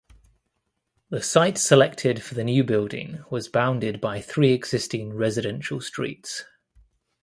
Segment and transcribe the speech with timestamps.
[1.11, 6.43] The site selected for the new building was bounded by three existing residential streets.